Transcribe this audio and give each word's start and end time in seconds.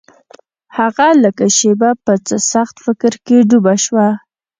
هغه 0.77 1.07
لږه 1.23 1.47
شېبه 1.57 1.89
په 2.05 2.13
څه 2.27 2.35
سخت 2.51 2.75
فکر 2.85 3.13
کې 3.25 3.37
ډوبه 3.49 3.73
شوه. 3.83 4.07